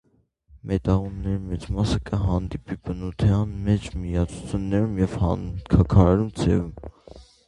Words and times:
Մետաղներու 0.69 1.41
մեծ 1.49 1.65
մասը 1.75 1.99
կը 2.07 2.17
հանդիպի 2.21 2.77
բնութեան 2.89 3.51
մէջ 3.67 3.89
միացութիւններու 4.05 4.97
եւ 5.03 5.13
հանքաքարերու 5.25 6.27
ձեւով։ 6.41 6.91